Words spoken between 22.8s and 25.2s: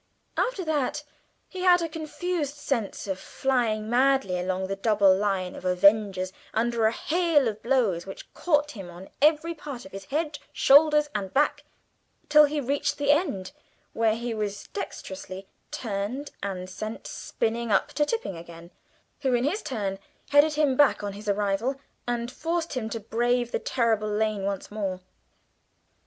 to brave the terrible lane once more.